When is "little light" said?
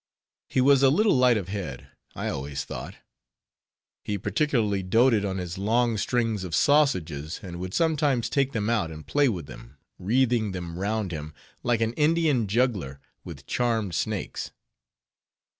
0.89-1.37